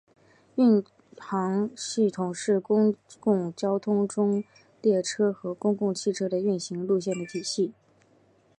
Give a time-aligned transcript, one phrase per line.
[0.55, 0.83] 运
[1.19, 4.43] 行系统是公共交通中
[4.81, 7.71] 列车和公共汽车的运行路线的体系。